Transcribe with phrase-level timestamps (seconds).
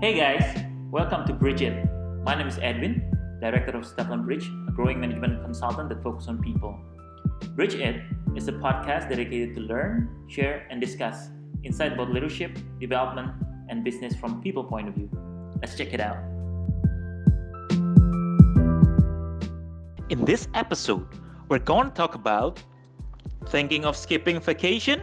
[0.00, 1.84] Hey guys, welcome to Bridge It.
[2.22, 3.10] My name is Edwin,
[3.40, 6.78] Director of Stefan Bridge, a growing management consultant that focuses on people.
[7.56, 8.02] Bridge It
[8.36, 11.30] is a podcast dedicated to learn, share, and discuss
[11.64, 13.32] insight about leadership, development,
[13.68, 15.10] and business from people point of view.
[15.60, 16.18] Let's check it out.
[20.10, 21.08] In this episode,
[21.48, 22.62] we're going to talk about
[23.48, 25.02] thinking of skipping vacation?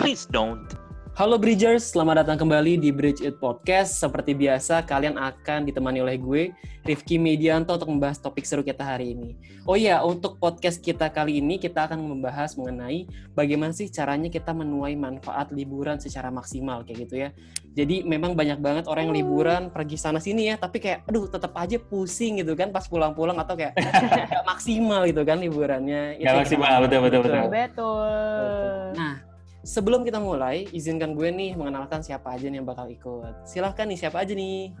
[0.00, 0.74] Please don't.
[1.12, 4.00] Halo Bridgers, selamat datang kembali di Bridge It Podcast.
[4.00, 6.56] Seperti biasa, kalian akan ditemani oleh gue,
[6.88, 9.36] Rifki Medianto, untuk membahas topik seru kita hari ini.
[9.68, 13.04] Oh iya, untuk podcast kita kali ini, kita akan membahas mengenai
[13.36, 17.28] bagaimana sih caranya kita menuai manfaat liburan secara maksimal, kayak gitu ya.
[17.76, 21.76] Jadi memang banyak banget orang yang liburan, pergi sana-sini ya, tapi kayak, aduh tetap aja
[21.76, 23.76] pusing gitu kan pas pulang-pulang, atau kayak
[24.32, 26.24] gak maksimal gitu kan liburannya.
[26.24, 27.44] Gak maksimal, betul, betul, betul.
[27.52, 28.96] Betul.
[28.96, 29.31] Nah,
[29.62, 33.46] sebelum kita mulai, izinkan gue nih mengenalkan siapa aja nih yang bakal ikut.
[33.46, 34.74] Silahkan nih, siapa aja nih?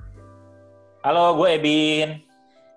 [1.02, 2.08] Halo, gue Ebin.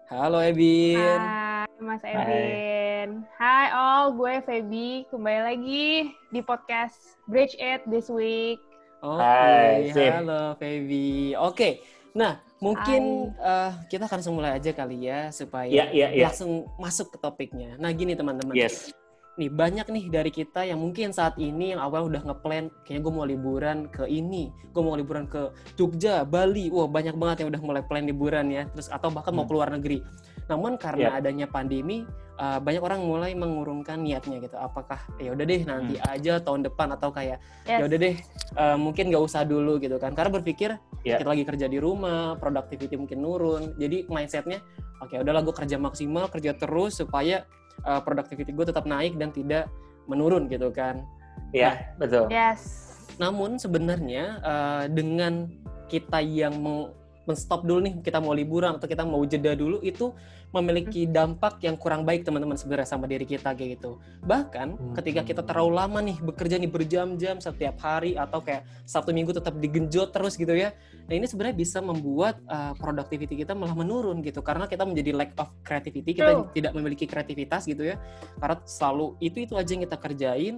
[0.10, 1.22] Halo Ebin.
[1.22, 3.10] Hai Mas Evin.
[3.38, 5.10] Hai all, gue Feby.
[5.10, 5.86] Kembali lagi
[6.30, 8.62] di podcast Bridge It this week.
[9.02, 10.10] Oke, Hai, sip.
[10.14, 11.38] halo Feby.
[11.38, 11.82] Oke,
[12.18, 16.26] nah mungkin eh, kita akan langsung mulai aja kali ya supaya Iya, iya, iya.
[16.26, 17.78] langsung masuk ke topiknya.
[17.78, 18.90] Nah gini teman-teman, Yes.
[19.36, 23.14] Nih banyak nih dari kita yang mungkin saat ini yang awal udah ngeplan kayaknya gue
[23.14, 27.62] mau liburan ke ini gue mau liburan ke Jogja Bali wah banyak banget yang udah
[27.62, 29.52] mulai plan liburan ya terus atau bahkan mau Hmm.
[29.52, 30.00] keluar negeri
[30.46, 31.20] namun karena Yap.
[31.20, 32.06] adanya pandemi
[32.38, 36.94] uh, banyak orang mulai mengurungkan niatnya gitu apakah ya udah deh nanti aja tahun depan
[36.96, 37.82] atau kayak Yes.
[37.82, 38.16] ya udah deh
[38.56, 41.22] uh, mungkin nggak usah dulu gitu kan karena berpikir Ya.
[41.22, 44.58] kita lagi kerja di rumah productivity mungkin nurun jadi mindsetnya
[44.98, 47.46] oke udahlah gue kerja maksimal kerja terus supaya
[47.84, 49.68] uh, productivity gue tetap naik dan tidak
[50.08, 51.04] menurun gitu kan
[51.52, 52.32] Iya, betul.
[52.32, 52.92] Yes.
[53.20, 55.48] namun sebenarnya uh, dengan
[55.88, 56.92] kita yang meng
[57.26, 60.14] men-stop dulu nih kita mau liburan atau kita mau jeda dulu itu
[60.54, 64.00] memiliki dampak yang kurang baik teman-teman sebenarnya sama diri kita kayak gitu.
[64.24, 64.94] Bahkan Hmm.
[64.96, 69.58] ketika kita terlalu lama nih bekerja nih berjam-jam setiap hari atau kayak Sabtu Minggu tetap
[69.60, 70.72] digenjot terus gitu ya.
[71.06, 75.36] Nah, ini sebenarnya bisa membuat uh, productivity kita malah menurun gitu karena kita menjadi lack
[75.38, 76.48] of creativity, kita True.
[76.56, 78.00] tidak memiliki kreativitas gitu ya.
[78.40, 80.56] Karena selalu itu-itu aja yang kita kerjain.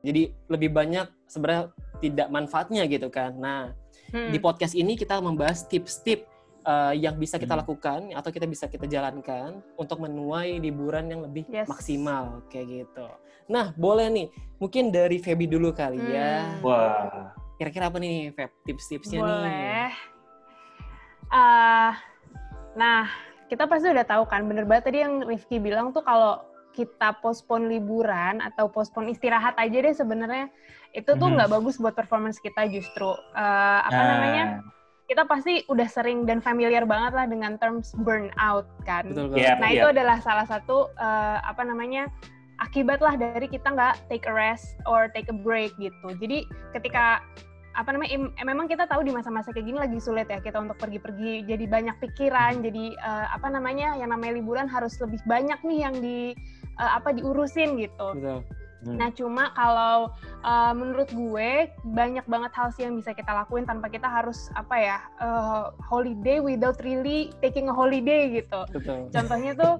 [0.00, 3.36] Jadi lebih banyak sebenarnya tidak manfaatnya gitu kan.
[3.36, 3.72] Nah,
[4.10, 4.30] Hmm.
[4.30, 6.26] di podcast ini kita membahas tips-tips
[6.66, 7.62] uh, yang bisa kita Hmm.
[7.62, 11.66] lakukan atau kita bisa kita jalankan untuk menuai liburan yang lebih Yes.
[11.66, 13.06] maksimal kayak gitu.
[13.46, 14.26] Nah, boleh nih.
[14.58, 16.46] Mungkin dari Feby dulu kali ya.
[16.58, 16.62] Hmm.
[16.62, 17.34] Wah.
[17.56, 19.26] Kira-kira apa nih Feb tips-tipsnya nih?
[19.26, 19.88] Boleh.
[21.30, 21.94] Ah,
[22.74, 23.06] nah,
[23.46, 27.66] kita pasti udah tahu kan, bener banget tadi yang Rifki bilang tuh kalau kita postpone
[27.66, 30.46] liburan atau postpone istirahat aja deh sebenarnya
[30.90, 31.34] itu tuh Mhm.
[31.38, 34.44] nggak bagus buat performance kita justru Eh, apa Nah, namanya
[35.06, 39.02] kita pasti udah sering dan familiar banget lah dengan terms burnout kan.
[39.10, 39.58] Betul Iya, banget.
[39.58, 39.78] Nah iya.
[39.82, 42.06] itu adalah salah satu eh, apa namanya
[42.60, 46.14] akibat lah dari kita nggak take a rest or take a break gitu.
[46.14, 47.18] Jadi ketika
[47.80, 50.60] apa namanya im- eh, memang kita tahu di masa-masa kayak gini lagi sulit ya kita
[50.60, 55.56] untuk pergi-pergi jadi banyak pikiran jadi eh, apa namanya yang namanya liburan harus lebih banyak
[55.64, 56.36] nih yang di
[56.76, 58.08] eh, apa diurusin gitu.
[58.14, 58.44] Betul.
[58.80, 58.96] Hmm.
[58.96, 60.08] Nah, cuma kalau
[60.40, 64.72] uh, menurut gue banyak banget hal sih yang bisa kita lakuin tanpa kita harus apa
[64.72, 68.60] ya uh, holiday without really taking a holiday gitu.
[68.72, 69.12] Betul.
[69.12, 69.76] Contohnya tuh,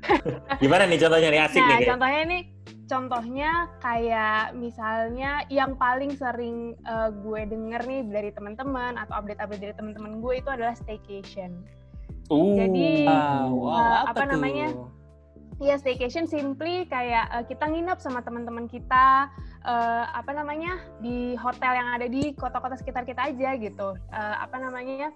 [0.64, 1.88] Gimana nih contohnya nih asik nah nih.
[1.92, 2.42] contohnya nih,
[2.90, 9.74] contohnya kayak misalnya yang paling sering uh, gue denger nih dari teman-teman atau update-update dari
[9.78, 11.62] teman-teman gue itu adalah staycation.
[12.26, 12.58] Uh.
[12.58, 14.30] Jadi, wow, Uh, apa, apa tuh?
[14.34, 14.68] namanya?
[15.60, 19.28] Iya, staycation simply kayak uh, kita nginap sama teman-teman kita,
[19.62, 23.92] uh, apa namanya, di hotel yang ada di kota-kota sekitar kita aja gitu.
[24.08, 25.12] Uh, apa namanya,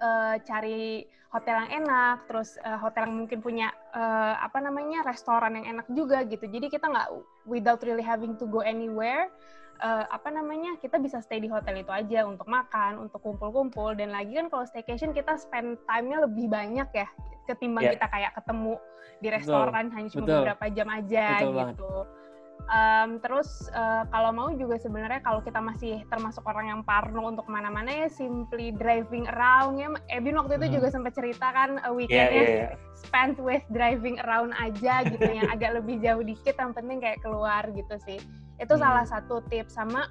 [0.00, 5.54] uh, cari hotel yang enak, terus uh, hotel yang mungkin punya, uh, apa namanya, restoran
[5.54, 6.42] yang enak juga gitu.
[6.50, 7.08] Jadi kita nggak,
[7.46, 9.30] without really having to go anywhere,
[9.78, 14.10] uh, apa namanya, kita bisa stay di hotel itu aja untuk makan, untuk kumpul-kumpul, dan
[14.10, 17.06] lagi kan kalau staycation kita spend time-nya lebih banyak ya,
[17.46, 17.94] ketimbang Yeah.
[17.94, 18.74] kita kayak ketemu
[19.20, 20.36] di restoran hanya cuma Betul.
[20.42, 21.76] beberapa jam aja Betul banget.
[22.70, 27.48] Um, terus uh, kalau mau juga sebenarnya kalau kita masih termasuk orang yang parno untuk
[27.48, 29.88] ke mana-mana ya simply driving around ya.
[30.12, 30.76] Ebin waktu itu Hmm.
[30.78, 32.68] juga sempat cerita kan uh, Iya, weekendnya iya, iya.
[32.94, 37.64] spend with driving around aja gitu yang agak lebih jauh dikit yang penting kayak keluar
[37.72, 38.18] gitu sih.
[38.60, 38.82] Itu Hmm.
[38.86, 40.06] salah satu tips sama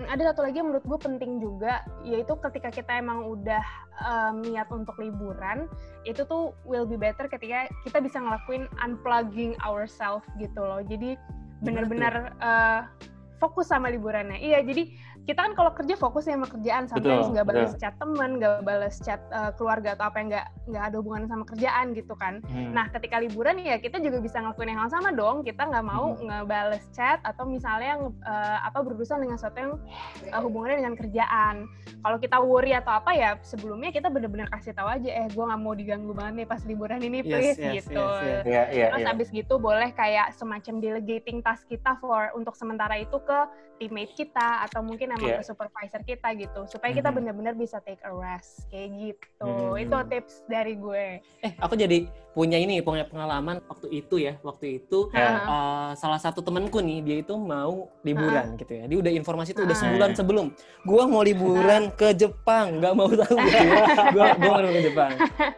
[0.00, 3.62] mm, ada satu lagi yang menurut gue penting juga yaitu ketika kita emang udah
[4.02, 5.68] um, niat untuk liburan
[6.08, 10.80] itu tuh will be better ketika kita bisa ngelakuin unplugging ourselves gitu loh.
[10.80, 11.14] Jadi
[11.60, 12.80] Gimana bener-bener uh,
[13.40, 14.40] fokus sama liburannya.
[14.40, 14.96] Iya, jadi
[15.28, 19.20] kita kan kalau kerja fokus sama kerjaan, sampai nggak balas chat teman, nggak balas chat
[19.30, 22.40] uh, keluarga atau apa yang nggak nggak ada hubungan sama kerjaan gitu kan.
[22.48, 22.72] Hmm.
[22.72, 25.42] Nah, ketika liburan ya kita juga bisa ngelakuin yang hal sama dong.
[25.44, 26.24] Kita nggak mau hmm.
[26.24, 29.72] ngebales chat atau misalnya uh, apa berurusan dengan sesuatu yang
[30.32, 31.68] uh, hubungannya dengan kerjaan.
[32.00, 35.60] Kalau kita worry atau apa ya sebelumnya kita benar-benar kasih tahu aja, eh gue nggak
[35.60, 38.00] mau diganggu banget nih pas liburan ini, please yes, yes, gitu.
[38.00, 38.42] Yes, yes.
[38.48, 39.12] Yeah, yeah, Terus yeah.
[39.12, 43.38] abis gitu boleh kayak semacam delegating task kita for untuk sementara itu ke
[43.80, 45.40] teammate kita atau mungkin emang yeah.
[45.42, 47.16] ke supervisor kita gitu supaya kita mm-hmm.
[47.18, 49.82] benar-benar bisa take a rest kayak gitu mm-hmm.
[49.82, 51.06] itu tips dari gue
[51.42, 55.40] eh aku jadi punya ini punya pengalaman waktu itu ya waktu itu uh-huh.
[55.50, 58.60] uh, salah satu temanku nih dia itu mau liburan uh-huh.
[58.62, 59.70] gitu ya dia udah informasi itu uh-huh.
[59.74, 60.46] udah sebulan sebelum
[60.86, 63.62] gue mau liburan ke Jepang nggak mau tahu gue
[64.14, 65.12] gue mau ke Jepang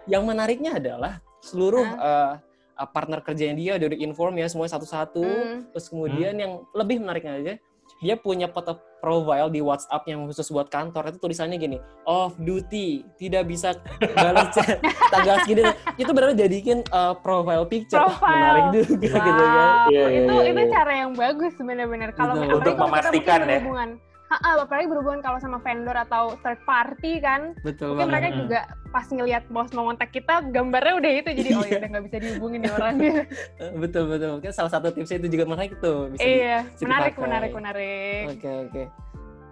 [0.08, 2.40] yang menariknya adalah seluruh uh,
[2.88, 5.76] partner kerjanya dia udah inform ya semua satu-satu hmm.
[5.76, 6.42] terus kemudian hmm.
[6.42, 7.54] yang lebih menariknya aja
[8.02, 11.14] dia punya foto profile di WhatsApp yang khusus buat kantor.
[11.14, 13.78] Itu tulisannya gini off duty tidak bisa
[14.18, 14.82] balas chat.
[15.14, 15.62] Tanggal segini.
[15.96, 18.02] Itu berarti jadikan uh, profile picture.
[18.02, 18.34] Profile.
[18.34, 19.22] menarik juga wow.
[19.22, 19.68] gitu kan.
[19.88, 23.62] Ya, itu ya, itu cara yang bagus benar-benar kalau untuk memastikan ya.
[23.62, 23.90] hubungan
[24.32, 27.52] Ha, apalagi berhubungan kalau sama vendor atau third party kan.
[27.60, 31.64] Betul Mungkin mereka juga pas ngelihat bos mau kontak kita, gambarnya udah itu jadi oh
[31.68, 33.14] ya udah nggak bisa dihubungin nih orangnya.
[33.82, 34.40] betul betul.
[34.40, 36.08] Kan salah satu tipsnya itu juga menarik tuh.
[36.16, 38.24] Bisa iya, di, menarik, menarik, menarik.
[38.32, 38.72] Oke okay, oke.
[38.72, 38.86] Okay.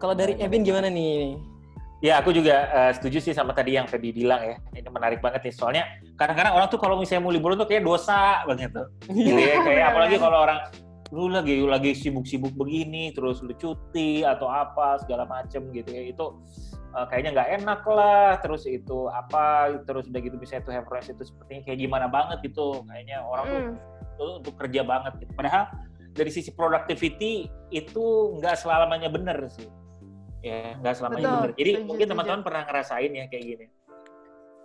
[0.00, 1.36] Kalau dari Evin gimana nih?
[2.00, 4.56] Ya, aku juga uh, setuju sih sama tadi yang Feby bilang ya.
[4.72, 5.52] Ini menarik banget nih.
[5.52, 5.84] Soalnya
[6.16, 8.88] kadang-kadang orang tuh kalau misalnya mau liburan tuh kayak dosa banget tuh.
[9.12, 9.60] Gitu ya.
[9.60, 10.58] Kayak apalagi kalau orang
[11.10, 16.02] lu lagi lagi sibuk-sibuk begini terus lu cuti atau apa segala macem gitu ya.
[16.14, 16.38] Itu
[16.94, 18.38] uh, kayaknya nggak enak lah.
[18.38, 22.38] Terus itu apa terus udah gitu bisa itu have rest itu sepertinya kayak gimana banget
[22.46, 22.86] gitu.
[22.86, 23.54] Kayaknya orang mm.
[23.54, 23.64] tuh,
[24.18, 25.32] tuh untuk kerja banget gitu.
[25.34, 25.64] Padahal
[26.14, 28.04] dari sisi productivity itu
[28.38, 29.66] nggak selamanya bener sih.
[30.40, 31.34] Ya nggak selamanya Betul.
[31.42, 31.52] bener.
[31.58, 33.66] Jadi mungkin teman-teman pernah ngerasain ya kayak gini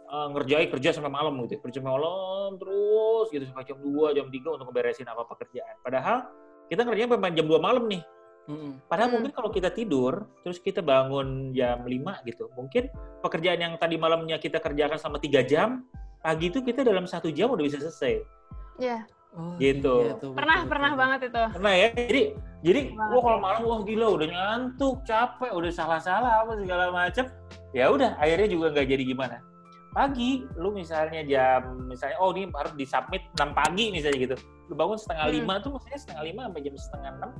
[0.09, 1.59] uh, ngerjain kerja sampai malam gitu, ya.
[1.61, 5.75] kerja malam terus gitu sampai jam 2, jam 3 untuk ngeberesin apa pekerjaan.
[5.81, 6.29] Padahal
[6.69, 8.03] kita kerjanya sampai jam 2 malam nih.
[8.45, 8.77] Hmm.
[8.85, 9.15] Padahal hmm.
[9.17, 12.93] mungkin kalau kita tidur, terus kita bangun jam 5 gitu, mungkin
[13.25, 15.81] pekerjaan yang tadi malamnya kita kerjakan selama 3 jam,
[16.21, 18.21] pagi itu kita dalam satu jam udah bisa selesai.
[18.77, 19.01] Iya.
[19.01, 19.01] Yeah.
[19.35, 19.95] Oh, gitu.
[19.99, 21.01] Iya, tuh, pernah betul, pernah betul.
[21.03, 21.43] banget itu.
[21.59, 21.87] Pernah ya.
[21.91, 22.21] Jadi
[22.63, 27.27] jadi gua kalau malam wah gila udah ngantuk, capek, udah salah-salah apa segala macam.
[27.75, 29.43] Ya udah akhirnya juga nggak jadi gimana
[29.95, 30.43] pagi.
[30.59, 34.35] Lu misalnya jam misalnya oh ini harus disubmit 6 pagi misalnya gitu.
[34.67, 35.35] Lu bangun setengah hmm.
[35.39, 37.31] lima tuh maksudnya setengah lima sampai jam setengah enam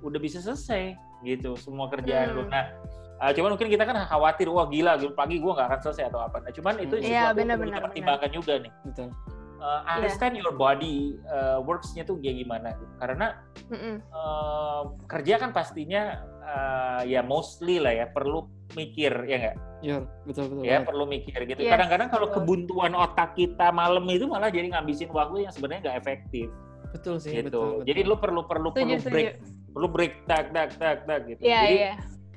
[0.00, 2.36] udah bisa selesai gitu semua kerjaan hmm.
[2.36, 2.72] lu nah
[3.20, 6.24] uh, cuman mungkin kita kan khawatir wah gila gitu pagi gua nggak akan selesai atau
[6.24, 6.40] apa.
[6.40, 7.04] Nah cuman itu hmm.
[7.04, 8.72] sesuatu yeah, bener, yang kita pertimbangkan juga nih.
[8.88, 9.12] Betul
[9.60, 10.42] uh, understand yeah.
[10.42, 12.94] your body uh, works-nya tuh kayak gimana gitu.
[12.98, 13.26] karena
[13.68, 13.94] mm -mm.
[14.10, 19.56] Uh, kerja kan pastinya uh, ya mostly lah ya perlu mikir ya nggak?
[19.80, 19.96] Iya
[20.28, 20.62] betul betul.
[20.64, 21.60] Ya perlu mikir gitu.
[21.62, 21.72] Iya.
[21.76, 22.14] Kadang-kadang yes.
[22.14, 26.46] kalau kebuntuan otak kita malam itu malah jadi ngabisin waktu yang sebenarnya nggak efektif.
[26.90, 27.32] Betul sih.
[27.34, 27.48] Gitu.
[27.50, 27.86] Betul, betul.
[27.86, 29.72] Jadi lu perlu perlu setuju, perlu break, setuju.
[29.74, 31.40] perlu break tak tak tak tak gitu.
[31.42, 31.92] Iya jadi iya.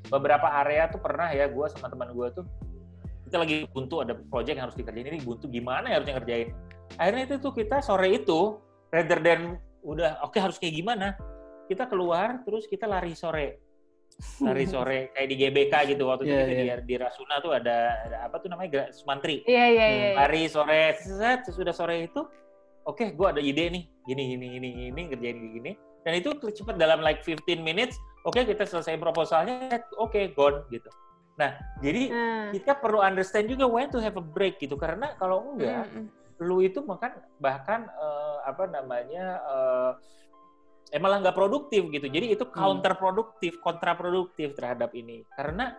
[0.10, 2.46] beberapa area tuh pernah ya gue sama teman gue tuh
[3.28, 6.50] kita lagi buntu ada project yang harus dikerjain ini buntu gimana ya harusnya ngerjain.
[6.98, 8.58] Akhirnya itu tuh kita sore itu
[8.94, 11.18] rather than udah oke okay, harus kayak gimana
[11.68, 13.60] kita keluar terus kita lari sore
[14.40, 16.78] hari sore kayak di GBK gitu waktu yeah, itu yeah.
[16.80, 19.42] di, di Rasuna tuh ada, ada apa tuh namanya Sumantri.
[19.44, 20.12] Iya yeah, iya yeah, iya.
[20.22, 22.22] Hari sore set sesudah sore itu
[22.86, 25.72] oke okay, gue ada ide nih gini gini gini gini kerjain gini
[26.04, 27.96] dan itu cepat dalam like 15 minutes
[28.28, 30.88] oke okay, kita selesai proposalnya oke okay, gone gitu.
[31.34, 32.48] Nah, jadi hmm.
[32.54, 36.06] kita perlu understand juga when to have a break gitu karena kalau enggak hmm.
[36.44, 39.92] Lu itu makan bahkan uh, apa namanya uh,
[40.94, 42.06] eh malah nggak produktif gitu.
[42.06, 42.54] Jadi itu hmm.
[42.54, 45.26] counterproduktif, kontraproduktif terhadap ini.
[45.34, 45.74] Karena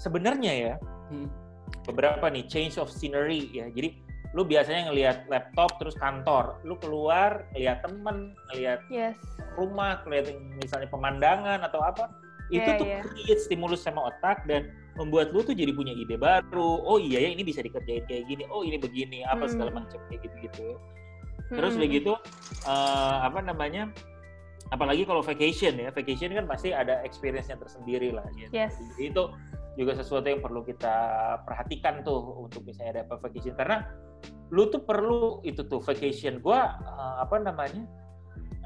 [0.00, 0.74] sebenarnya ya
[1.12, 1.28] hmm.
[1.84, 3.68] beberapa nih change of scenery ya.
[3.68, 4.00] Jadi
[4.32, 9.16] lu biasanya ngelihat laptop terus kantor, lu keluar ngelihat temen, ngelihat yes.
[9.56, 12.12] rumah, ngelihat misalnya pemandangan atau apa,
[12.52, 13.02] itu yeah, tuh yeah.
[13.04, 16.82] create stimulus sama otak dan membuat lu tuh jadi punya ide baru.
[16.84, 18.44] Oh iya ya ini bisa dikerjain kayak gini.
[18.48, 19.52] Oh ini begini apa hmm.
[19.52, 20.80] segala macam kayak gitu-gitu.
[21.52, 21.82] Terus hmm.
[21.84, 22.12] begitu
[22.66, 23.92] uh, apa namanya?
[24.74, 28.50] apalagi kalau vacation ya vacation kan pasti ada experience-nya tersendiri lah gitu.
[28.50, 28.74] Yes.
[28.74, 29.24] Jadi itu
[29.76, 30.96] juga sesuatu yang perlu kita
[31.44, 33.84] perhatikan tuh untuk misalnya ada vacation karena
[34.50, 37.84] lu tuh perlu itu tuh vacation gua uh, apa namanya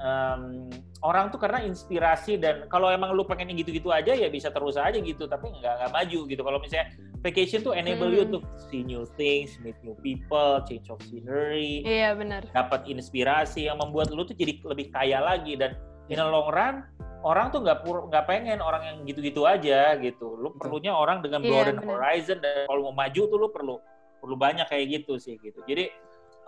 [0.01, 0.73] um,
[1.05, 4.97] orang tuh karena inspirasi dan kalau emang lu pengen gitu-gitu aja ya bisa terus aja
[4.97, 8.17] gitu tapi nggak nggak maju gitu kalau misalnya vacation tuh enable hmm.
[8.17, 8.39] you to
[8.69, 14.13] see new things meet new people change of scenery iya benar dapat inspirasi yang membuat
[14.13, 15.77] lu tuh jadi lebih kaya lagi dan
[16.11, 16.85] in a long run
[17.21, 20.41] orang tuh nggak nggak pengen orang yang gitu-gitu aja gitu.
[20.41, 21.89] Lu perlunya orang dengan Iya, broaden bener.
[21.93, 23.77] horizon dan kalau mau maju tuh lu perlu
[24.21, 25.61] perlu banyak kayak gitu sih gitu.
[25.65, 25.93] Jadi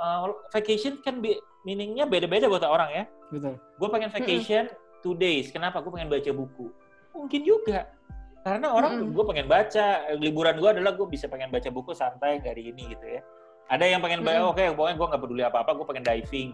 [0.02, 3.04] uh, vacation kan be- meaningnya beda-beda buat orang ya.
[3.30, 3.54] Betul.
[3.78, 4.66] Gue pengen vacation
[5.00, 5.54] two days.
[5.54, 5.78] Kenapa?
[5.78, 6.66] Gue pengen baca buku.
[7.14, 7.86] Mungkin juga.
[8.42, 9.14] Karena orang Mm-mm.
[9.14, 10.10] gue pengen baca.
[10.18, 13.22] Liburan gue adalah gue bisa pengen baca buku santai hari ini gitu ya.
[13.70, 14.52] Ada yang pengen baca, Mm-mm.
[14.52, 16.50] oke pokoknya gue nggak peduli apa-apa, gue pengen diving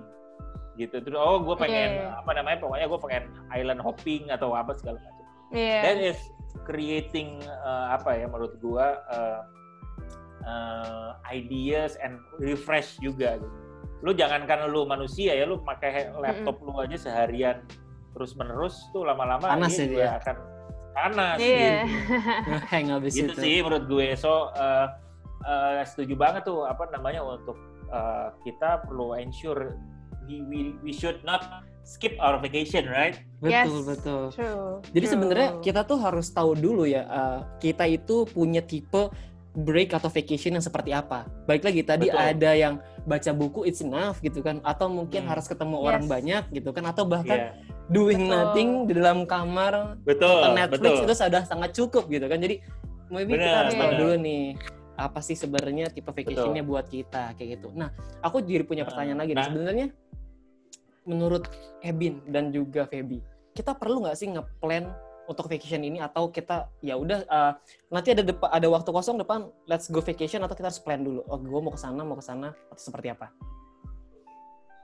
[0.77, 0.97] gitu.
[1.01, 2.21] Terus oh gue pengen iya.
[2.21, 2.59] apa namanya?
[2.61, 5.27] Pokoknya gue pengen island hopping atau apa segala macam.
[5.57, 5.81] Iya.
[5.83, 6.21] That is
[6.69, 9.41] creating uh, apa ya menurut gue uh,
[10.49, 13.49] uh, ideas and refresh juga gitu.
[14.01, 17.61] Lu jangankan lu manusia ya, lu pakai laptop lu aja seharian
[18.17, 20.09] terus menerus tuh lama-lama Panas dia ya dia.
[20.19, 20.37] akan
[20.91, 21.71] panas Iya.
[21.87, 23.07] gitu.
[23.15, 23.39] Gitu itu.
[23.39, 24.09] sih menurut gue.
[24.17, 24.87] So uh,
[25.45, 27.55] uh, setuju banget tuh apa namanya untuk
[27.93, 29.79] uh, kita perlu ensure
[30.27, 33.23] we, we we should not skip our vacation, right?
[33.41, 33.87] Betul, Yes.
[33.87, 34.23] betul.
[34.35, 34.85] True.
[34.93, 39.09] Jadi sebenarnya kita tuh harus tahu dulu ya, uh, kita itu punya tipe
[39.59, 41.27] break atau vacation yang seperti apa.
[41.51, 42.23] Baik lagi tadi Betul.
[42.23, 45.31] ada yang baca buku it's enough gitu kan, atau mungkin Hmm.
[45.35, 46.11] harus ketemu orang Yes.
[46.15, 47.51] banyak gitu kan, atau bahkan Iya.
[47.91, 48.35] doing Betul.
[48.39, 51.07] nothing di dalam kamar Betul, Netflix betul.
[51.11, 52.39] itu sudah sangat cukup gitu kan.
[52.39, 52.63] Jadi
[53.11, 54.45] maybe kita harus tahu dulu nih
[54.99, 57.71] apa sih sebenarnya tipe vacationnya buat kita kayak gitu.
[57.75, 57.91] Nah,
[58.23, 59.39] aku jadi punya Nah, pertanyaan lagi nih.
[59.43, 59.47] nah.
[59.47, 59.87] Sebenarnya
[61.03, 61.45] menurut
[61.81, 63.23] Ebin dan juga Feby,
[63.57, 64.91] kita perlu nggak sih ngeplan
[65.29, 67.53] untuk vacation ini atau kita ya udah uh,
[67.93, 71.21] nanti ada depa- ada waktu kosong depan let's go vacation atau kita harus plan dulu.
[71.29, 73.29] Oh, gue mau ke sana, mau ke sana atau seperti apa?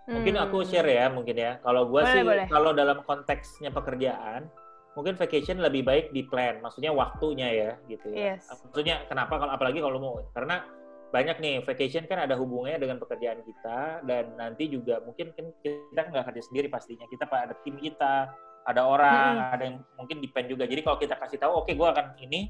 [0.04, 0.68] Mungkin aku Hmm.
[0.68, 1.56] share ya, mungkin ya.
[1.64, 2.44] Kalau gue sih, boleh.
[2.52, 4.52] kalau dalam konteksnya pekerjaan,
[4.92, 6.60] mungkin vacation lebih baik di plan.
[6.60, 8.36] Maksudnya waktunya ya, gitu ya.
[8.36, 8.52] Yes.
[8.68, 9.40] Maksudnya kenapa?
[9.40, 10.60] Kalau apalagi kalau mau, karena
[11.08, 16.10] banyak nih vacation kan ada hubungannya dengan pekerjaan kita dan nanti juga mungkin kan kita
[16.10, 17.08] nggak kerja sendiri pastinya.
[17.08, 18.28] Kita ada tim kita,
[18.64, 20.64] ada orang, ada yang mungkin depend juga.
[20.64, 22.48] Jadi kalau kita kasih tahu, oke, gue akan ini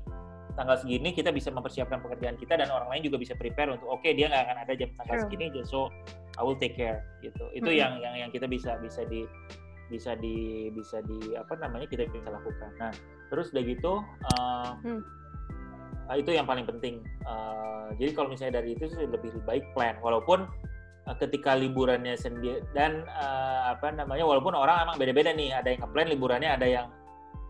[0.55, 4.07] tanggal segini kita bisa mempersiapkan pekerjaan kita dan orang lain juga bisa prepare untuk oke
[4.07, 5.25] dia nggak akan ada jam tanggal True.
[5.27, 5.91] segini so
[6.39, 7.83] I will take care gitu itu Mm-mm.
[7.83, 9.27] yang yang yang kita bisa bisa di
[9.91, 12.95] bisa di bisa di apa namanya kita bisa lakukan nah
[13.29, 13.93] terus udah gitu
[14.31, 15.03] uh, Hmm.
[16.07, 19.97] uh, itu yang paling penting Uh, jadi kalau misalnya dari itu sih lebih baik plan
[20.05, 20.45] walaupun
[21.21, 26.09] ketika liburannya sendiri dan uh, apa namanya walaupun orang emang beda-beda nih ada yang ngeplan
[26.09, 26.87] liburannya ada yang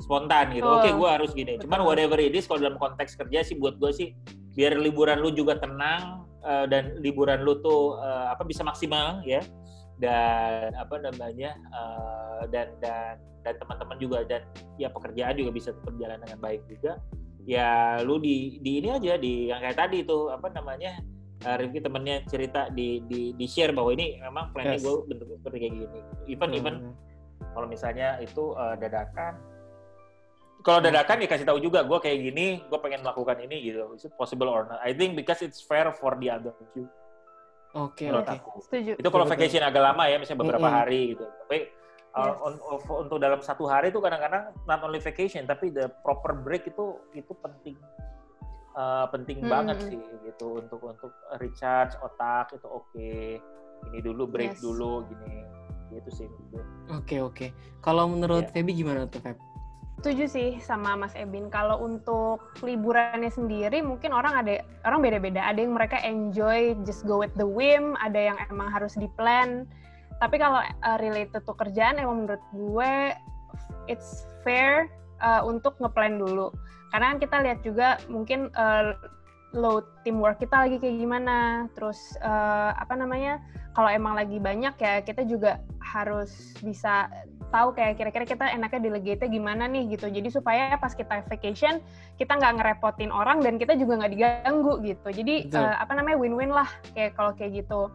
[0.03, 0.67] spontan gitu.
[0.67, 0.99] Oke Betul.
[0.99, 1.53] gue harus gini.
[1.63, 4.09] Cuman whatever it is kalau dalam konteks kerja sih buat gue sih
[4.59, 9.39] biar liburan lu juga tenang uh, dan liburan lu tuh uh, apa bisa maksimal ya.
[10.03, 14.43] Dan apa namanya uh, dan dan dan teman-teman juga dan
[14.75, 16.99] ya pekerjaan juga bisa berjalan dengan baik juga.
[17.47, 20.99] Ya lu di di ini aja di yang kayak tadi itu apa namanya
[21.43, 24.87] uh, Rifki temennya cerita di di di share bahwa ini memang plannya Yes.
[24.87, 26.01] gue bentuk seperti kayak gini
[26.31, 26.95] even even Hmm.
[27.51, 29.35] kalau misalnya itu uh, dadakan
[30.65, 34.07] kalau dadakan ya kasih tahu juga gue kayak gini gue pengen melakukan ini gitu is
[34.07, 36.87] it possible or not I think because it's fair for the other two
[37.75, 38.95] Oke, aku Setuju.
[39.03, 40.79] itu kalau Betul, vacation agak lama ya misalnya beberapa Mm-mm.
[40.79, 41.59] hari gitu tapi
[42.15, 42.39] uh, Yes.
[42.47, 46.71] un- un- untuk dalam satu hari itu kadang-kadang not only vacation tapi the proper break
[46.71, 47.75] itu itu penting
[48.75, 49.51] Uh, penting Hmm.
[49.55, 53.11] banget sih gitu untuk untuk recharge otak itu oke
[53.87, 54.63] ini dulu break Yes.
[54.63, 55.47] dulu gini
[55.95, 56.65] gitu sih menurut gue.
[56.91, 57.47] Oke, oke.
[57.79, 58.53] Kalau menurut Iya.
[58.53, 59.39] Feby gimana tuh, Feb?
[60.03, 61.49] Setuju sih sama Mas Ebin.
[61.49, 65.47] Kalau untuk liburannya sendiri mungkin orang ada orang beda-beda.
[65.47, 69.71] Ada yang mereka enjoy just go with the whim, ada yang emang harus di plan.
[70.19, 72.93] Tapi kalau uh, related to kerjaan emang menurut gue
[73.87, 74.91] it's fair
[75.21, 76.51] uh, untuk ngeplan dulu.
[76.95, 78.95] Karena kan kita lihat juga mungkin uh,
[79.55, 81.69] load teamwork kita lagi kayak gimana.
[81.75, 83.39] Terus uh, apa namanya?
[83.75, 87.11] Kalau emang lagi banyak ya kita juga harus bisa
[87.55, 90.11] tahu kayak kira-kira kita enaknya delegate gimana nih gitu.
[90.11, 91.79] Jadi supaya pas kita vacation
[92.19, 95.09] kita nggak ngerepotin orang dan kita juga nggak diganggu gitu.
[95.15, 95.63] Jadi Betul.
[95.63, 96.67] eh, apa namanya win-win lah
[96.99, 97.91] kayak kalau kayak gitu.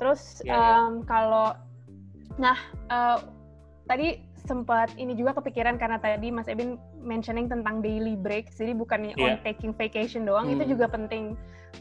[0.00, 0.76] Terus Iya, iya.
[0.88, 1.52] em, kalau
[2.40, 2.56] nah
[2.88, 3.18] eh,
[3.84, 4.08] tadi
[4.42, 8.58] sempat ini juga kepikiran karena tadi Mas Ebin mentioning tentang daily breaks.
[8.58, 9.42] Jadi bukan on Iya.
[9.42, 10.72] taking vacation doang itu Hmm.
[10.72, 11.38] juga penting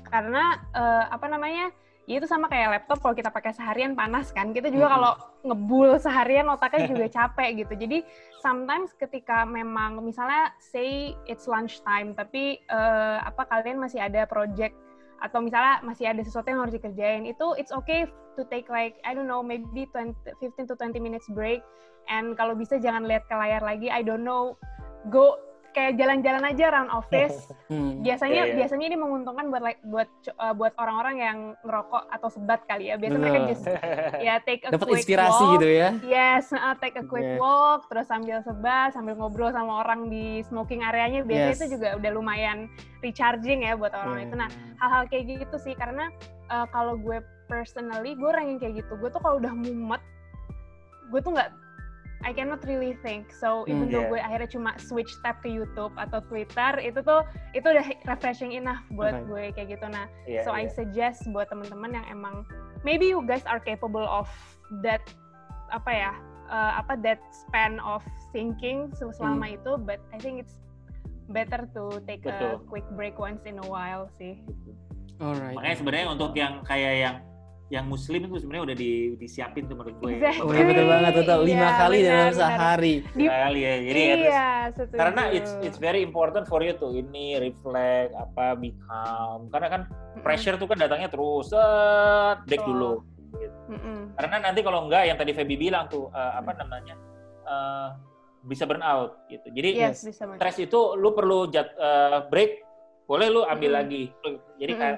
[0.08, 1.74] karena eh, apa namanya
[2.10, 4.96] ya itu sama kayak laptop kalau kita pakai seharian panas kan kita juga Mm-mm.
[4.98, 5.14] kalau
[5.46, 7.98] ngebul seharian otaknya juga capek gitu jadi
[8.42, 14.74] sometimes ketika memang misalnya say it's lunch time tapi eh, apa kalian masih ada project
[15.22, 19.14] atau misalnya masih ada sesuatu yang harus dikerjain itu it's okay to take like I
[19.14, 21.62] don't know maybe 20, 15 to 20 minutes break.
[22.10, 24.58] And kalau bisa jangan lihat ke layar lagi I don't know.
[25.14, 25.38] Go
[25.72, 27.38] kayak jalan-jalan aja around office.
[27.72, 28.04] Hmm.
[28.04, 28.56] Biasanya Iya, iya.
[28.60, 33.00] biasanya ini menguntungkan buat buat uh, buat orang-orang yang ngerokok atau sebat kali ya.
[33.00, 33.52] Biasanya mereka Betul.
[33.56, 33.64] just
[34.20, 35.54] ya take a Dapat quick inspirasi walk.
[35.56, 35.90] gitu ya.
[36.04, 37.40] Yes, uh, take a quick Yeah.
[37.40, 41.24] walk, terus sambil sebat, sambil ngobrol sama orang di smoking areanya.
[41.24, 41.60] Biasanya Yes.
[41.64, 42.68] itu juga udah lumayan
[43.00, 44.26] recharging ya buat orang Yeah.
[44.28, 44.36] itu.
[44.36, 46.12] Nah, hal-hal kayak gitu sih karena
[46.52, 50.04] uh, kalau gue personally gue orang yang kayak gitu gue tuh kalau udah mumet
[51.08, 51.52] gue tuh nggak
[52.22, 54.12] I cannot really think so even Hmm, though yeah.
[54.14, 58.82] gue akhirnya cuma switch tab ke YouTube atau Twitter itu tuh itu udah refreshing enough
[58.90, 59.28] buat Right.
[59.28, 60.72] gue kayak gitu nah Iya, so I iya.
[60.72, 62.46] suggest buat teman-teman yang emang
[62.82, 64.30] maybe you guys are capable of
[64.82, 65.02] that
[65.70, 66.12] apa ya
[66.48, 69.58] uh, apa that span of thinking se- selama Hmm.
[69.58, 70.62] itu but I think it's
[71.28, 72.54] better to take a Betul.
[72.68, 74.42] quick break once in a while sih
[75.18, 75.54] Alright.
[75.54, 77.16] Makanya sebenarnya untuk yang kayak yang
[77.72, 80.20] yang muslim itu sebenarnya udah di, disiapin tuh menurut gue.
[80.20, 80.44] Exactly.
[80.44, 81.40] Oh betul banget, betul.
[81.48, 82.36] Lima Iya, kali dalam benar, benar.
[82.36, 82.96] sehari.
[83.16, 83.76] Di- Kali ya.
[83.80, 84.98] Jadi iya, setuju.
[85.00, 89.48] karena it's it's very important for you to ini reflect apa be calm.
[89.48, 89.82] Karena kan
[90.20, 92.76] pressure tuh kan datangnya terus set break Betul.
[92.76, 92.94] dulu.
[93.72, 94.00] Mm-mm.
[94.20, 97.00] Karena nanti kalau enggak yang tadi Feby bilang tuh eh, apa namanya
[97.48, 97.90] eh,
[98.44, 99.48] bisa burn out gitu.
[99.48, 100.44] Jadi Yes, bisa banget.
[100.44, 102.52] stres itu lu perlu jat, eh, break,
[103.08, 103.80] boleh lu ambil Mm-mm.
[103.80, 104.04] lagi.
[104.60, 104.82] Jadi Mm-mm.
[104.84, 104.98] kayak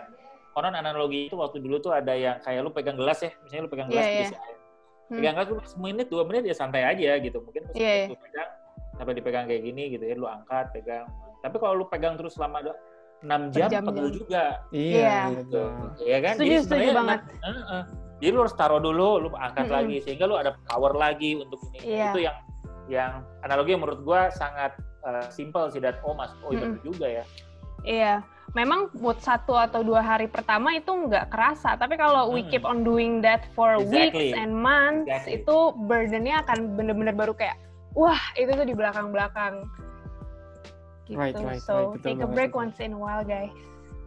[0.53, 3.71] konon analogi itu waktu dulu tuh ada yang kayak lu pegang gelas ya, misalnya lu
[3.71, 4.19] pegang gelas Iya, iya.
[4.21, 4.57] diisi air.
[5.03, 5.15] Hmm.
[5.17, 7.37] Pegang gelas lu semenit dua menit ya santai aja gitu.
[7.39, 8.05] Mungkin lu Iya, iya.
[8.07, 8.49] lu pegang
[8.93, 11.05] sampai dipegang kayak gini gitu ya, lu angkat, pegang.
[11.41, 12.69] Tapi kalau lu pegang terus selama 6
[13.49, 13.83] jam Berjam-jam.
[13.83, 14.45] pegel juga.
[14.69, 14.93] Iya.
[14.93, 15.41] Iya, Gitu.
[15.49, 15.69] betul.
[16.03, 16.33] Ya kan?
[16.33, 17.19] Setuju, setuju sebenarnya banget.
[17.19, 17.83] na- Heeh.
[18.13, 19.75] Jadi lu harus taruh dulu, lu angkat Mm-mm.
[19.75, 21.79] lagi sehingga lu ada power lagi untuk ini.
[21.89, 22.07] Iya.
[22.09, 22.37] Itu yang
[22.85, 26.79] yang analogi yang menurut gua sangat eh, simple sih dan oh mas oh iya Mm-mm.
[26.79, 27.23] betul juga ya.
[27.81, 28.13] Iya,
[28.53, 31.73] memang buat satu atau dua hari pertama itu nggak kerasa.
[31.73, 32.49] Tapi kalau we Hmm.
[32.53, 34.29] keep on doing that for Exactly.
[34.29, 35.41] weeks and months, Exactly.
[35.41, 35.57] itu
[35.89, 37.57] burdennya akan bener-bener baru kayak,
[37.97, 39.65] wah itu tuh di belakang-belakang.
[41.09, 41.19] Gitu.
[41.19, 41.99] Right, right, so right.
[42.05, 42.61] Take a banget, break betul.
[42.63, 43.51] once in a while, guys.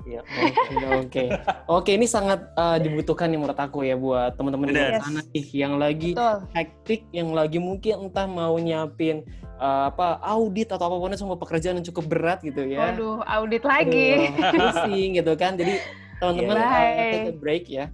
[0.07, 0.23] Iya.
[0.23, 1.25] Oke, Oke,
[1.67, 1.91] oke.
[1.99, 6.15] Ini sangat uh, dibutuhkan nih menurut aku ya buat teman-teman di sana nih yang lagi
[6.15, 6.47] Betul.
[6.55, 9.27] hektik, yang lagi mungkin entah mau nyiapin
[9.59, 12.93] uh, apa audit atau apa pun itu semua pekerjaan yang cukup berat gitu ya.
[12.93, 14.31] Waduh, audit lagi.
[14.33, 15.57] Aduh, pusing gitu kan.
[15.57, 15.81] Jadi
[16.17, 16.65] teman-teman Iya.
[16.65, 17.13] uh, Bye.
[17.13, 17.87] take a break ya.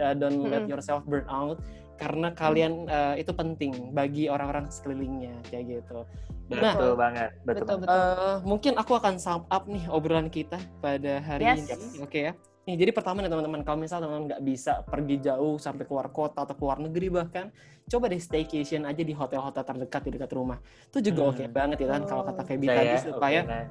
[0.00, 1.60] Uh, don't let yourself burn out
[2.00, 6.08] karena kalian uh, itu penting bagi orang-orang sekelilingnya kayak gitu.
[6.50, 7.62] Nah, Betul banget, betul.
[7.62, 7.80] Betul, banget.
[7.86, 8.00] betul.
[8.00, 11.68] Eh, mungkin aku akan sum up nih obrolan kita pada hari Yes.
[11.68, 12.02] ini.
[12.02, 12.32] Oke ya.
[12.66, 16.42] Nih, jadi pertama nih teman-teman, kalau misalnya teman-teman nggak bisa pergi jauh sampai keluar kota
[16.42, 17.54] atau keluar negeri bahkan,
[17.90, 20.62] coba deh staycation aja di hotel-hotel terdekat di dekat rumah.
[20.86, 21.30] Itu juga Hmm.
[21.34, 23.66] oke banget ya kan kalau kata Feby Saya, tadi oke, supaya nah.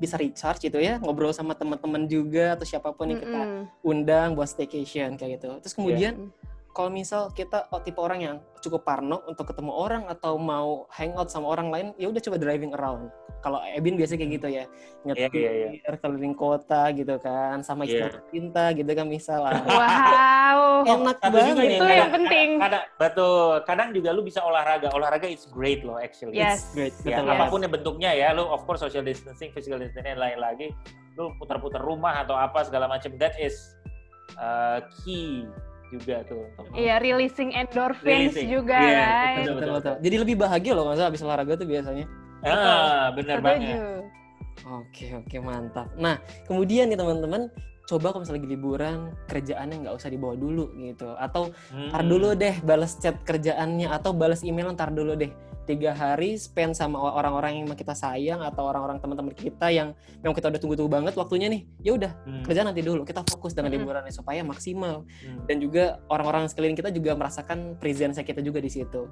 [0.00, 3.40] bisa recharge gitu ya, ngobrol sama teman-teman juga atau siapa pun yang kita
[3.84, 5.60] undang buat staycation kayak gitu.
[5.60, 6.39] Terus kemudian Mm.
[6.80, 11.28] Kalau misal kita oh, tipe orang yang cukup parno untuk ketemu orang atau mau hangout
[11.28, 13.12] sama orang lain, ya udah coba driving around.
[13.44, 14.64] Kalau Ebin biasanya kayak gitu ya,
[15.04, 15.96] nyetir iya, iya.
[16.00, 18.16] keliling kota gitu kan, sama istri Iya.
[18.32, 19.44] cinta gitu kan misal.
[19.44, 19.60] Ah,
[20.56, 20.88] Wow.
[20.88, 21.52] Enak banget.
[21.52, 22.48] juga nih, Itu kadang- yang penting.
[22.56, 23.48] Kadang, betul.
[23.68, 24.88] Kadang juga lu bisa olahraga.
[24.96, 26.40] Olahraga it's great loh actually.
[26.40, 26.72] Yes.
[26.72, 27.28] Great, Ya, betul.
[27.28, 30.72] apa pun yang bentuknya ya, lu of course social distancing, physical distancing, dan lain lagi,
[31.20, 33.52] lu putar-putar rumah atau apa segala macam, that is
[34.36, 35.44] uh, key
[35.90, 36.46] juga tuh.
[36.72, 38.48] Iya, releasing endorphins Releasing.
[38.48, 39.36] juga, Iya, right?
[39.42, 39.94] Betul, betul, betul.
[40.06, 42.06] Jadi lebih bahagia loh kalau habis olahraga tuh biasanya.
[42.40, 43.76] Ah, benar banget.
[44.60, 45.88] Oke oke mantap.
[45.96, 47.48] Nah kemudian nih teman-teman
[47.90, 51.50] coba kalau misalnya lagi liburan kerjaannya nggak usah dibawa dulu gitu atau
[51.90, 52.10] ntar Hmm.
[52.10, 55.34] dulu deh balas chat kerjaannya atau balas email ntar dulu deh
[55.66, 60.50] tiga hari spend sama orang-orang yang kita sayang atau orang-orang teman-teman kita yang memang kita
[60.50, 62.42] udah tunggu-tunggu banget waktunya nih ya udah Hmm.
[62.42, 63.82] kerjaan nanti dulu kita fokus dengan Mm-mm.
[63.86, 65.46] liburannya supaya maksimal Hmm.
[65.46, 69.10] dan juga orang-orang sekeliling kita juga merasakan presence kita juga di situ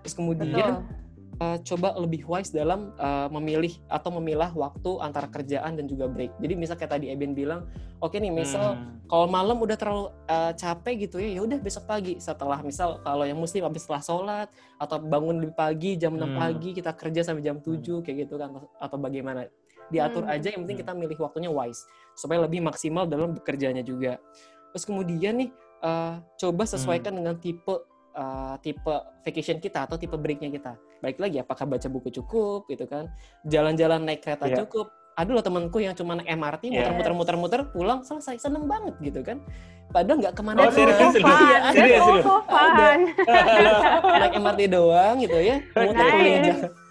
[0.00, 1.07] terus kemudian Betul.
[1.38, 6.34] Uh, coba lebih wise dalam uh, memilih atau memilah waktu antara kerjaan dan juga break.
[6.42, 7.66] Jadi misal kayak tadi Eben bilang,
[8.02, 9.00] oke nih misal Hmm.
[9.08, 13.24] kalau malam udah terlalu uh, capek gitu ya, ya udah besok pagi setelah misal kalau
[13.24, 16.36] yang muslim habis setelah sholat atau bangun lebih pagi jam 6 Hmm.
[16.38, 19.48] pagi kita kerja sampai jam 7 kayak gitu kan atau bagaimana
[19.88, 20.34] diatur Hmm.
[20.36, 20.84] aja yang penting Hmm.
[20.84, 24.20] kita milih waktunya wise supaya lebih maksimal dalam bekerjanya juga.
[24.74, 27.20] Terus kemudian nih uh, coba sesuaikan Hmm.
[27.24, 27.74] dengan tipe
[28.18, 30.74] uh, tipe vacation kita atau tipe breaknya kita.
[30.98, 33.06] Baik lagi apakah baca buku cukup gitu kan,
[33.46, 34.66] jalan-jalan naik kereta Iya.
[34.66, 34.90] cukup.
[35.18, 36.94] Ada loh temanku yang cuma naik MRT Yes.
[36.94, 39.42] muter-muter-muter-muter pulang selesai seneng banget gitu kan.
[39.90, 41.24] Padahal nggak ke mana Oh, serius, serius?
[41.24, 41.32] fun.
[41.42, 42.24] Iya, That's serius, serius.
[42.46, 43.00] fun.
[44.22, 46.06] naik MRT doang gitu ya, muter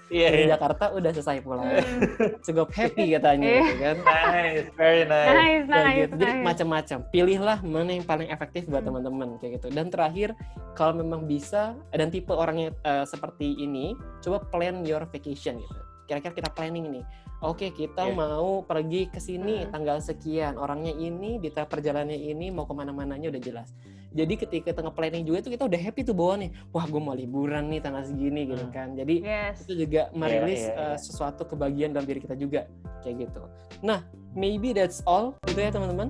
[0.07, 0.55] Jak- Iya, keliling iya.
[0.55, 1.67] Jakarta udah selesai pulang.
[1.67, 1.83] Hmm.
[2.47, 3.59] Cukup happy katanya Iya.
[3.61, 3.97] gitu kan.
[3.99, 5.29] Nice, very nice.
[5.29, 6.13] Nice, nice, gitu.
[6.15, 6.45] Jadi nice.
[6.45, 6.97] macam-macam.
[7.09, 8.95] Pilihlah mana yang paling efektif buat Hmm.
[8.95, 9.67] teman-teman kayak gitu.
[9.69, 10.31] Dan terakhir,
[10.73, 15.81] kalau memang bisa dan tipe orangnya eh, seperti ini, coba plan your vacation gitu.
[16.07, 17.03] kira-kira kita planning nih.
[17.37, 18.15] Oke, kita Yeah.
[18.15, 19.75] mau pergi ke sini Hmm.
[19.75, 23.75] tanggal sekian, orangnya ini, di perjalanannya ini, mau ke mana-mananya udah jelas.
[24.07, 27.11] Jadi ketika kita nge-planning juga itu kita udah happy tuh bawa nih, wah gue mau
[27.11, 28.73] liburan nih tanggal segini gitu Hmm.
[28.73, 28.87] kan.
[28.93, 29.67] Jadi Yes.
[29.67, 30.87] itu juga merilis iya, iya.
[30.93, 32.65] uh, sesuatu kebahagiaan dalam diri kita juga
[33.03, 33.41] kayak gitu.
[33.79, 36.09] Nah, maybe that's all gitu ya teman-teman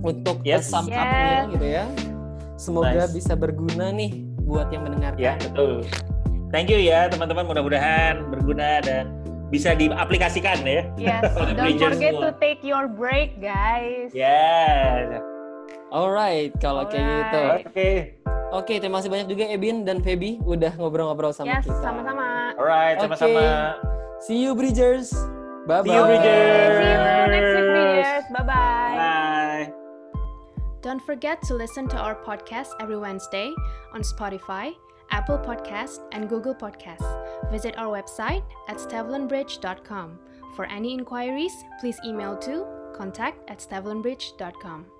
[0.00, 0.68] untuk Yes.
[0.68, 1.52] sum up-nya Yes.
[1.54, 1.84] gitu ya.
[2.54, 3.14] Semoga Nice.
[3.14, 4.10] bisa berguna nih
[4.42, 5.18] buat yang mendengarkan.
[5.18, 5.82] Ya, betul.
[6.50, 7.46] Thank you ya teman-teman.
[7.46, 9.10] Mudah-mudahan berguna dan
[9.50, 10.82] bisa diaplikasikan ya.
[10.94, 11.22] Yes.
[11.58, 12.30] Don't forget semua.
[12.30, 14.10] to take your break, guys.
[14.14, 15.33] Ya.
[15.94, 17.40] Alright, kalau kayak gitu.
[17.70, 17.90] Oke.
[18.50, 21.78] Oke, terima kasih banyak juga Ebin dan Feby udah ngobrol-ngobrol sama Yes, kita.
[21.78, 22.54] sama-sama.
[22.58, 23.42] Alright, sama-sama.
[24.22, 25.14] See you Bridgers.
[25.70, 25.86] Bye bye.
[25.86, 26.74] See you, Bridgers.
[26.74, 26.98] See you
[27.30, 28.24] next week, videos.
[28.30, 28.94] Bye-bye.
[28.98, 29.64] Bye.
[30.82, 33.50] Don't forget to listen to our podcast every Wednesday
[33.96, 34.76] on Spotify,
[35.10, 37.06] Apple Podcasts, and Google Podcasts.
[37.50, 40.18] Visit our website at stevlinbridge.com.
[40.54, 44.93] For any inquiries, please email to contact at stevlinbridge.com.